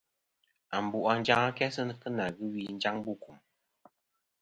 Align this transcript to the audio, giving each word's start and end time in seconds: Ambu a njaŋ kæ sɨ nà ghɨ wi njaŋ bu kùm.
Ambu 0.75 0.99
a 1.11 1.13
njaŋ 1.19 1.43
kæ 1.57 1.65
sɨ 1.75 1.81
nà 2.17 2.25
ghɨ 2.35 2.45
wi 2.53 2.63
njaŋ 2.77 2.95
bu 3.03 3.11
kùm. 3.23 3.37